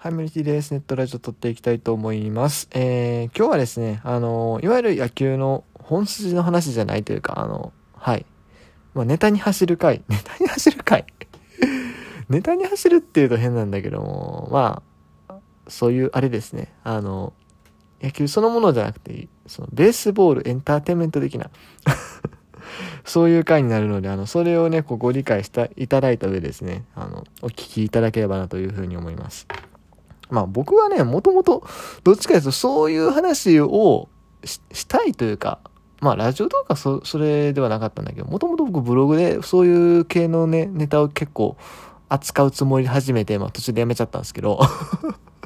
[0.00, 0.70] はい、メルティです。
[0.70, 2.68] ネットラジオ撮っていきたいと思います。
[2.70, 8.24] えー、今日はですね、あの、いわゆる野球の本筋の話じゃないというか、あの、はい。
[8.94, 10.02] まあ、ネタに走る回。
[10.08, 11.04] ネタに走る回。
[12.30, 14.84] ネタに走るっていうと変なんだけども、ま
[15.26, 15.34] あ、
[15.66, 16.72] そういうあれですね。
[16.84, 17.32] あの、
[18.00, 21.50] 野球そのものじゃなくて、そのベースボールエンターテインメント的な、
[23.04, 29.48] そういう回になるので、あの、それをね、こうご理解した、いただいた上ですね、あの、お聞きいただければなというふうに思います。
[30.30, 31.66] まあ僕はね、もともと、
[32.04, 34.08] どっちかというとそういう話を
[34.44, 35.60] したいというか、
[36.00, 41.56] まあラジオとかそそれではなかったんだけど、もともと僕ブログでそういう系のね、ネタを結構
[42.08, 44.60] 扱うつもりで始めて、まあ途中でやめちゃったんですけど、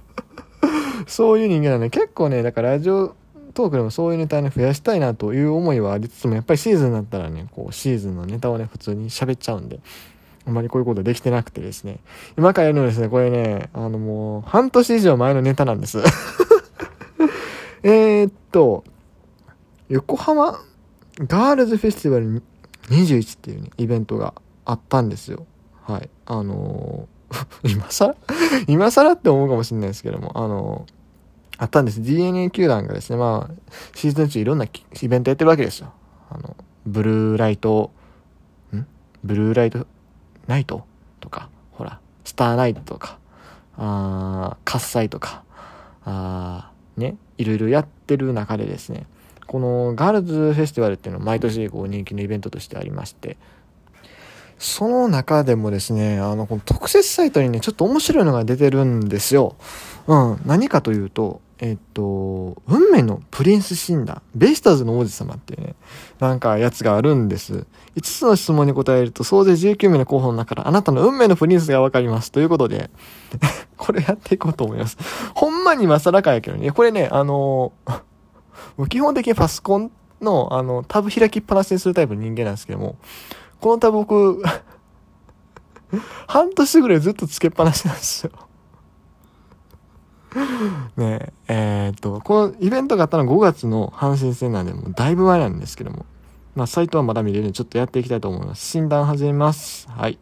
[1.06, 3.14] そういう人間なんで結構ね、だからラジオ
[3.54, 9.80] トークでもそういうネタね、増やしたいなという思いはありつつも、やっぱりシーズンになったらね、こうシーズンのネタをね、普通に喋っちゃうんで、
[10.46, 11.98] あんまりこういうことできてなくてですね。
[12.36, 15.98] 今からやるのですね、これね、あのもう、半年以上前のネタなんです。
[17.82, 18.84] えっと、
[19.88, 20.60] 横浜
[21.18, 22.42] ガールズフェスティバル
[22.88, 25.46] 21っていうね、イベントがあったんですよ。
[25.82, 26.08] はい。
[26.26, 27.12] あのー
[27.64, 28.16] 今更？
[28.68, 30.92] 今更って思うかもしれないですけども、あのー
[31.58, 32.02] あったんです。
[32.02, 33.54] DNA 球団がですね、まあ、
[33.94, 35.92] シーズン中いろんなイベントやってるわけですよ。
[36.28, 37.92] あの、ブルーライト、
[38.74, 38.84] ん？
[39.22, 39.86] ブルーライト
[40.46, 40.84] ナイト
[41.20, 43.18] とか、ほら、スターナイトとか、
[43.76, 45.42] あー喝采とか、
[46.04, 49.06] あね、いろいろやってる中でですね、
[49.46, 53.36] このガールズフェスティバルっていうのは毎年こう人気のイベントとしてありまして、
[54.58, 59.56] その中でもですね、あの、この特設サイトにね、ちょっと面白いのが出てるんですよ。
[60.06, 65.76] うん、何かというと、えっと、運命のプリンス診断、ベイスターズの王子様っていうね、
[66.18, 67.66] なんかやつがあるんです。
[67.94, 72.32] 5つの質問に答えると、総勢19名の候補の中からあなたの運命のプリンスがわかります。
[72.32, 72.90] ということで、
[73.78, 74.98] これやっていこうと思います。
[75.36, 77.72] ほんまに今更かやけどね、これね、あの
[78.88, 82.96] 基本的にパソコンの、あの、タブ開きっぱなしにするタイプの人間なんですけども、
[83.60, 84.42] このタブ僕、
[86.26, 88.32] 半年ぐらいずっとつけっぱなしなんですよ。
[90.96, 96.06] ねえ、えーっと、このイベントがあったのは5月の阪神戦なんで、もうだいぶ前なんですけども。
[96.54, 98.66] まあ、サイトはまだ見れるんで、ちょっとやっていきたいと思います。
[98.66, 99.88] 診断始めます。
[99.90, 100.18] はい。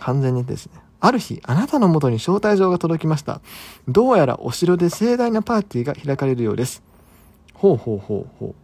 [0.00, 0.72] 完全にですね。
[1.00, 3.40] ある日、あなたの元に招待状が届きました。
[3.86, 6.82] どうやらお城で盛大なパーティーが開かれるようです。
[7.54, 8.54] ほうほうほうほう。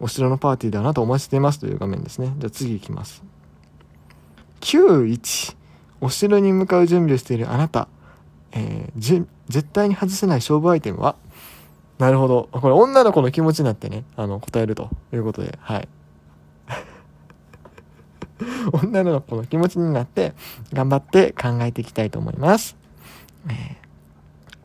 [0.00, 2.32] お城のパーティーであなたお待ちしていますという画面ですね。
[2.38, 3.22] じゃあ次行きます。
[4.60, 5.57] 91。
[6.00, 7.88] お城に向かう準備をしているあなた。
[8.52, 11.16] えーじ絶対に外せない勝負アイテムは？
[11.98, 12.48] なるほど。
[12.52, 15.88] これ女の子の気持ちになってね、あの、答えるということで、はい。
[18.72, 20.34] 女の子の気持ちになって、
[20.72, 22.76] 頑張って考えていきたいと思います。
[23.48, 23.76] え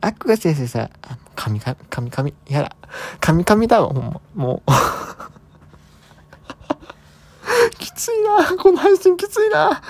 [0.00, 2.76] アックが先生さ、あ神々、神々、やだ。
[3.20, 4.20] 神々だわ、ほんま。
[4.34, 4.70] もう。
[7.78, 9.82] きついなこの配信きついな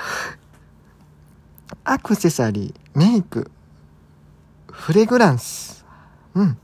[1.87, 3.51] アクセサリー、メイク、
[4.71, 5.85] フレグランス。
[6.35, 6.59] うん。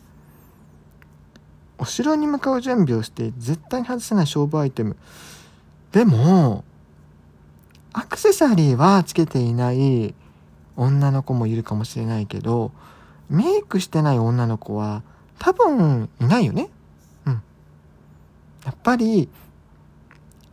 [1.76, 4.96] お城に向かう準備をして絶対に外せない勝負アイテム。
[5.92, 6.64] でも、
[7.92, 10.14] アクセサリーはつけていない
[10.76, 12.72] 女の子もいるかもしれないけど、
[13.28, 15.02] メイクしてない女の子は
[15.38, 16.70] 多分いないよね。
[17.26, 17.42] うん。
[18.64, 19.28] やっぱり、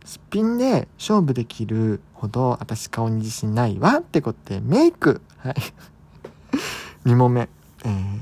[0.08, 5.20] すっぴんで勝負できるほど私顔に自信ないわってことでメイク。
[5.36, 5.54] はい。
[7.04, 7.50] 2問目。
[7.84, 8.20] えー、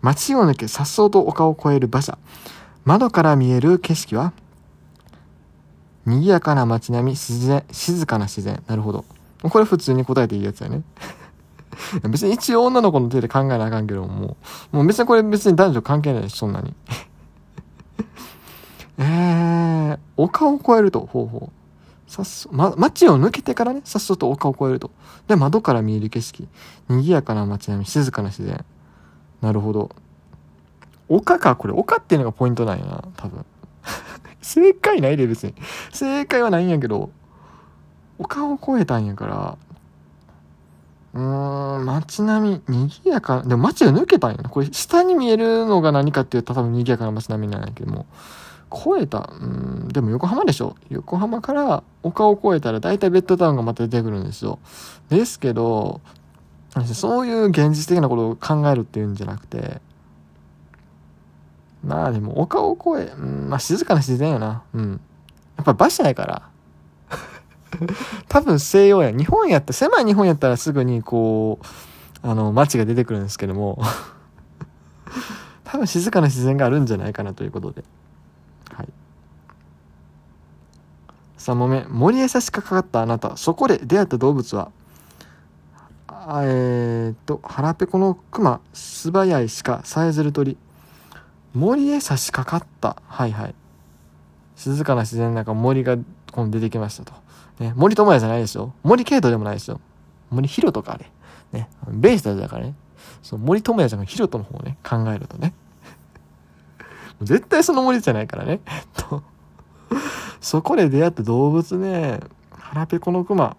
[0.00, 2.16] 街を抜け颯爽と丘を越える馬車。
[2.86, 4.32] 窓から見える景色は？
[6.06, 8.62] 賑やかな街並み、自然、静かな自然。
[8.66, 9.04] なるほど。
[9.42, 10.84] これ普通に答えていいやつやね。
[12.08, 14.38] 別に一応女の子の手で考えなあかんけども
[14.72, 16.74] う、もう別にこれ別に男女関係ないし、そんなに。
[18.98, 22.10] えー、丘を越えると、ほうほう。
[22.10, 24.90] さっそ、ま、街を抜けてからね、さっそと丘を越えると。
[25.26, 26.48] で、窓から見える景色。
[26.88, 28.64] 賑やかな街並み、静かな自然。
[29.40, 29.90] なるほど。
[31.08, 33.44] 丘か、これ、丘っていうのがポイントなんやな、多分。
[34.40, 35.54] 正解ないで、別に。
[35.92, 37.10] 正解はないんやけど、
[38.18, 39.58] 丘を越えたんやから、
[41.14, 44.48] うーん、街並み、賑やか、でも街を抜けたんやな。
[44.48, 48.06] これ、下に見えるのが何かっていうと多分賑やかな街並みなんやけども、
[48.72, 50.76] 越えた、うん、でも横浜でしょ。
[50.90, 54.58] 横浜から丘を越えたら大体ベッドタウンがまた出てくるんですよ。
[55.08, 56.00] ですけど、
[56.94, 59.80] そういう現実的なことを考えるっていうんじゃなくて、
[61.84, 64.64] まあでも丘を越え、うん、まあ静かな自然やな。
[64.74, 65.00] うん。
[65.56, 66.50] やっぱ馬車やから。
[68.28, 69.10] 多分西洋や。
[69.10, 73.80] 日本やった狭い日本やったらすぐにこう、あの、街が出てくるんですけども、
[75.64, 77.84] 多分静かな自然があるんじゃないかなということで。
[78.72, 78.88] はい。
[81.46, 81.84] 3問目。
[81.88, 83.36] 森へ差し掛かったあなた。
[83.36, 84.70] そこで出会った動物は？
[86.08, 90.56] えー、っと、腹ペコのクマ、素早い鹿、さえずる鳥。
[91.54, 93.00] 森へ差し掛かった。
[93.06, 93.54] はいはい。
[94.56, 95.96] 静かな自然の中、森が
[96.32, 97.12] 今度出てきましたと。
[97.60, 98.74] ね、森友哉じゃないですよ。
[98.82, 99.80] 森系統でもないですよ。
[100.30, 101.10] 森ヒロとかあれ。
[101.52, 102.74] ね、ベイスターズだからね。
[103.22, 105.54] そう、森友哉じゃなくてヒロトの方をね、考えるとね。
[107.22, 108.60] 絶対その森じゃないからね。
[108.96, 109.22] と、
[110.46, 112.20] そこで出会った動物ね、
[112.52, 113.56] 腹ペコのクマ、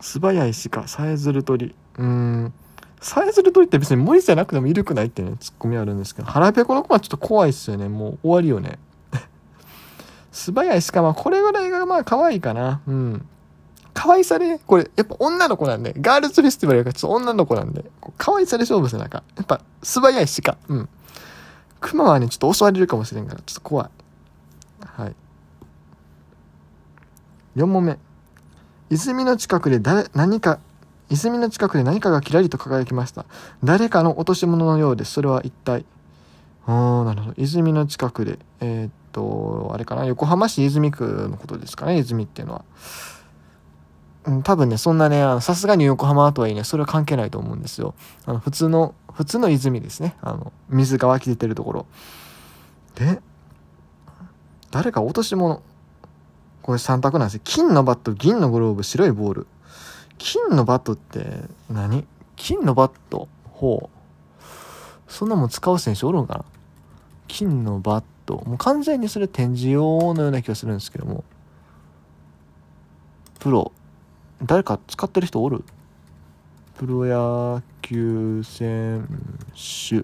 [0.00, 1.74] 素早い鹿、さえずる鳥。
[1.98, 2.54] うーん。
[3.02, 7.90] さえずる鳥って別に森じゃなくてもいるくないってね、ツッコミあるんですけど、腹ペコのクマちょっと怖いっすよね。
[7.90, 8.78] もう終わりよね。
[10.32, 12.80] 素早い鹿、まあこれぐらいがまあ可愛いかな。
[12.86, 13.26] うん。
[13.92, 17.84] 可愛さで、ね、これ、やっぱ女の子なんで、ガールズフェスティバルがちょっと女の子なんで、
[18.16, 19.22] 可愛さで勝負せなか。
[19.36, 20.56] やっぱ、素早い鹿。
[20.68, 20.88] うん。
[21.80, 23.88] 熊はね、ちょっと襲われるかもしれんから、ちょっと怖い。
[24.80, 25.14] はい。
[27.56, 27.98] 4問目。
[28.90, 30.60] 泉の近くで誰、何か、
[31.08, 33.24] 泉の近くで何かがキラリと輝きました。
[33.64, 35.12] 誰かの落とし物のようです。
[35.12, 35.84] それは一体。
[36.66, 37.34] ああ、なるほど。
[37.38, 38.38] 泉の近くで。
[38.60, 40.04] えー、っと、あれかな。
[40.04, 41.98] 横浜市泉区のことですかね。
[41.98, 42.64] 泉っていうのは。
[44.26, 47.94] うん、多分ね、そんなね、さすがに横浜とはいえね、それは関係ないと思うんですよ。
[48.26, 50.16] あの、普通の、普通の泉ですね。
[50.20, 51.86] あの、水が湧き出てるところ。
[52.96, 53.22] で、
[54.72, 55.62] 誰か落とし物。
[56.66, 57.40] これ3択なんですよ。
[57.44, 59.46] 金のバット、銀のグローブ、白いボール。
[60.18, 62.04] 金のバットって何？
[62.34, 63.28] 金のバット？
[63.44, 64.42] ほう。
[65.06, 66.44] そんなもん使う選手おるんかな？
[67.28, 68.42] 金のバット。
[68.46, 71.22] もう完全にそれ展示用のような気がするんですけども。
[73.38, 73.70] プロ。
[74.42, 75.64] 誰か使ってる人おる？
[76.76, 79.06] プロ野球選
[79.54, 80.02] 手。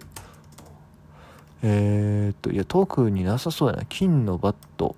[1.61, 3.85] えー、っと、いや、特になさそうやな。
[3.85, 4.95] 金のバット。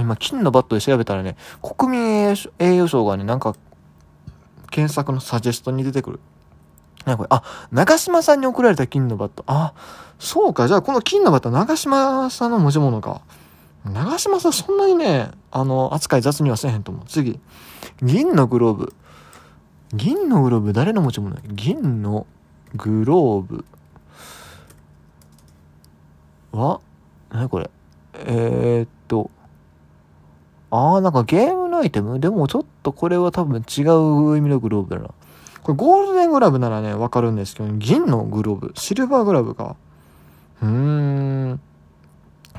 [0.00, 3.54] 今、金のバットで調べたらね、国民栄誉賞がね、なんか、
[4.70, 6.20] 検索のサジェストに出てくる。
[7.04, 9.44] なこれ、あ、長嶋さんに贈られた金のバット。
[9.46, 9.72] あ、
[10.18, 10.68] そうか。
[10.68, 13.20] じゃあ、この金のバットは長嶋さんの持ち物か。
[13.84, 17.04] 長島さんそんなにね、あの、扱い雑にはせへんと思う。
[17.06, 17.38] 次。
[18.02, 18.94] 銀のグローブ。
[19.92, 22.26] 銀のグローブ誰の持ち物銀の
[22.74, 23.64] グローブ
[26.50, 26.80] は
[27.30, 27.70] 何これ？
[28.14, 29.30] えー、っと。
[30.76, 32.18] ああ、なんかゲームのアイテム？
[32.18, 35.08] でもちょっとこれは多分違う意味のグローブだな。
[35.62, 38.72] これゴールデングラブならね、わかるんですけど、銀のグローブ。
[38.74, 39.76] シルバーグラブか。
[40.62, 41.60] うーん。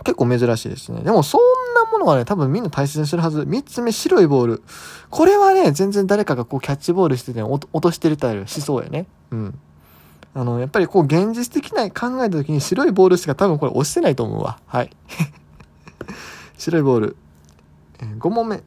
[0.05, 1.01] 結構珍しいですね。
[1.01, 1.41] でもそん
[1.75, 3.45] なものはね、多分みんな大切にするはず。
[3.45, 4.63] 三つ目、白いボール。
[5.09, 9.07] これはね、全然誰かがこうキャッチボールしてて、ね、落としてるたりしそうやね。
[9.31, 9.59] うん。
[10.33, 14.59] あの、やっぱりこう現実的な考えた時に白いボールしか多分これ押してないと思うわ。
[14.67, 14.89] はい。
[16.57, 17.17] 白いボール。
[17.99, 18.63] えー、5問目。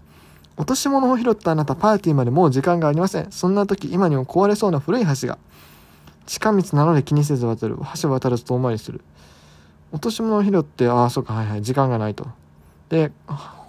[0.56, 3.30] 落とし物を拾ったあなた、パーティーまでもう時間がありません。
[3.30, 5.38] そんな時、今にも壊れそうな古い橋が。
[6.26, 7.78] 近道なので気にせず渡る。
[8.00, 9.00] 橋を渡らず遠回りする。
[9.92, 12.26] 落とし物を拾って、ああ、そうか、はいはい、時間がないと。
[12.88, 13.12] で、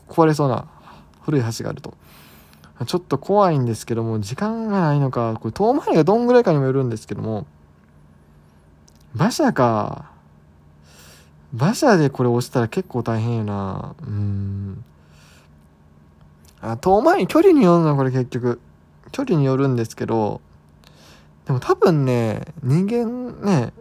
[0.08, 0.68] 壊れそうな
[1.22, 1.94] 古い橋があると。
[2.86, 7.46] ちょっと怖いんですけども、時間がないのか、これ遠回りがどんぐらいかにもよるんですけども、
[9.16, 10.12] 馬車か。
[11.54, 13.96] 馬車でこれ押したら結構大変やな。
[14.02, 14.84] うん。
[16.62, 18.60] あ、遠回り、距離によるのこれ結局。
[19.12, 20.42] 距離によるんですけど、
[21.46, 23.74] でも多分ね、人間ね、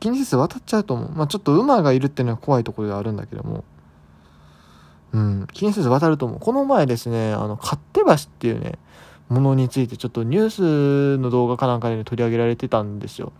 [0.00, 1.12] 気にせず渡っちゃうと思う。
[1.12, 3.64] まあちょっと馬がいるっていうのは怖いところではあるんだけども。
[5.12, 6.40] うん、気にせず渡ると思う。
[6.40, 8.78] この前ですね、あの、勝手橋っていうね、
[9.28, 13.32] ものについてちょっとニュースの動画かなんかで取り上げられてたんですよ。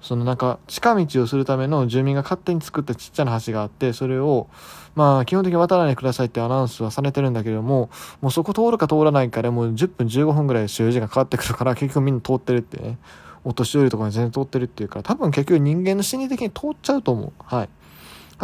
[0.00, 4.48] そのなんか近道をするための住民が勝手に作ったちっちゃな橋があってそれを
[4.94, 12.98] まあ基本的に渡らないでくださいってアナウンスはされてるんだけれどももうそこ通るか通らないかでもう10分15分ぐらい所要時間かかってくるから結局みんな通ってるってね。
[13.46, 17.32] お年寄りとかに全然通ってるっていうから多分結局人間の心理的に通っちゃうと思う。
[17.38, 17.68] はい。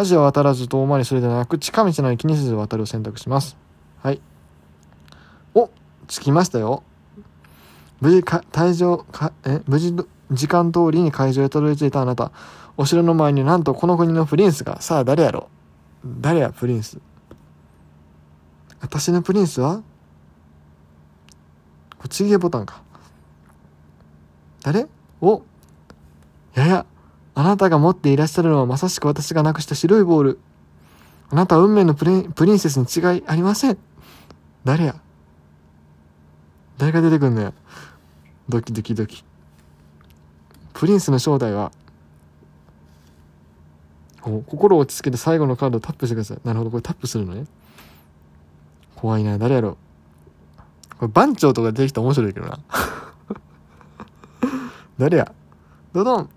[0.09, 3.57] 橋は渡らず遠回りするではなく近道なのに気にせず渡るを選択します。
[4.01, 4.21] はい。
[5.55, 5.71] お
[6.07, 6.85] 着きましたよ。
[8.01, 9.93] 無事か退場かえ無事
[10.33, 12.33] 時間通りに会場へたどり着いたあなた。
[12.77, 14.81] お城の前になんとこの国のプリンスが。
[14.81, 15.49] さあ誰やろ
[16.05, 16.99] 誰やプリンス？
[18.81, 19.83] 私のプリンスは？
[21.99, 22.83] こっちげボタンか。
[24.63, 24.89] 誰？
[25.21, 25.43] お？
[26.55, 26.87] やや、
[27.35, 30.41] あなたが持っていらっしゃるのはまさしく私がなくした白いボール。
[31.31, 33.79] あなたは運命のプリンプリンセスに違いありません。
[34.65, 34.97] 誰や？
[36.79, 37.53] 誰が出てくんのや
[38.49, 39.25] ドキドキドキ
[40.75, 41.73] プリンスの正体は
[44.23, 46.39] 心を落ち着けて最後のカードをタップしてください。
[46.45, 47.47] なるほどこれタップするのね。
[48.95, 49.71] 怖いな誰やろ。
[49.71, 49.77] う
[50.97, 52.61] これ番長とか出てきたら面白いけどな。
[54.99, 55.33] 誰や。
[55.93, 56.31] ドドン。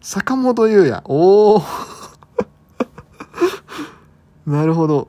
[0.00, 1.00] 坂本優也。
[1.04, 1.62] おお
[4.46, 5.08] なるほど。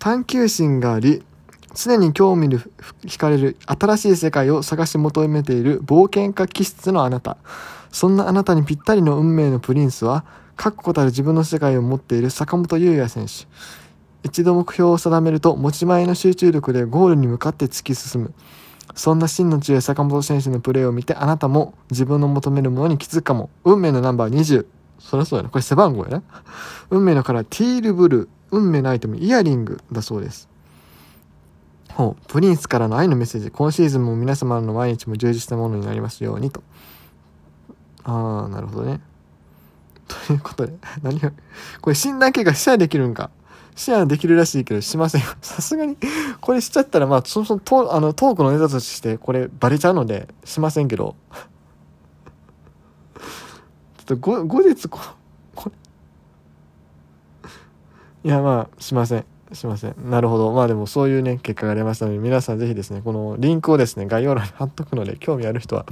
[0.00, 1.24] 探求心があり。
[1.76, 2.58] 常に興味に
[3.04, 7.36] 惹かれる新しい世界を探し求めている冒険家気質のあなた。
[7.92, 10.24] そんなあなたにぴったりの運命のプリンスは
[10.56, 13.46] 確固たる自分の世界を持っている坂本優也選手。
[14.24, 18.34] 一度目標を定めると持ち前の集中力でゴールに向かって突き進む。
[18.94, 23.50] そんな真の強い坂本選手のプレーを見てあなたも自分の求めるものに気づくかも。
[23.64, 24.66] 運命のナンバー20
[24.98, 25.50] そりゃそうやな。
[25.50, 26.22] これ背番号やな。
[26.88, 28.28] 運命のカラーティールブルー。
[28.50, 30.48] 運命のアイテムイヤリングだそうです。
[31.96, 33.50] ほうプリンスからの愛のメッセージ。
[33.50, 36.62] 今シーズンも皆様の毎日も充実したものになりますようにと。
[38.04, 39.00] ああなるほどね。
[40.06, 41.32] ということで 何が
[41.80, 43.30] これ診断結果シェアできるんか。
[43.76, 45.96] シェアできるらしいけどしません さすがに
[46.42, 51.16] これしちゃったらまあそもそもトあのトークのネタとしてこれバレちゃうのでしませんけど。
[53.96, 55.00] ちょっと後後日こ
[55.54, 55.74] これ。
[58.24, 59.24] いやまあしません。
[59.52, 65.86] しませんなるほどまあでもそういうね結果が出ましたので皆さんぜひですねこのリンクをですね概要欄に貼っとくので興味ある人は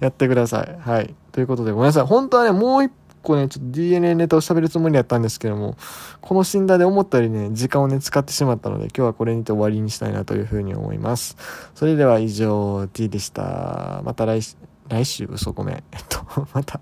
[0.00, 2.92] やってくださいはいということでごめんなさい本当はねもう一
[3.24, 5.76] 構ね、ちょっと DNA ネタを喋るつもりだったんですけども、
[6.20, 11.36] この診断で思ったよりね、時間をね、使ってしまったので、今日はこれにて終わりにしたいなというふうに思います。
[11.74, 14.02] それでは以上、T でした。
[14.04, 14.56] また来週
[14.88, 15.76] 来週、嘘ごめん。
[15.76, 16.20] えっと、
[16.52, 16.80] また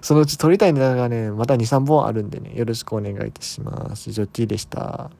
[0.00, 4.10] そのうち撮りたいネタがね、また2、3本あるんでね、よろしくお願いいたします。
[4.10, 5.10] 以上、T でした。